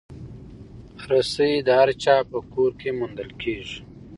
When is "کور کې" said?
2.53-2.89